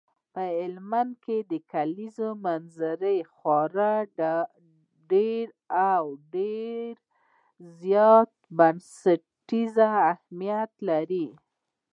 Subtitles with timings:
[0.33, 3.95] په افغانستان کې د کلیزو منظره خورا
[5.11, 5.45] ډېر
[5.91, 6.03] او
[6.35, 6.91] ډېر
[7.81, 9.73] زیات بنسټیز
[10.09, 11.27] اهمیت لري.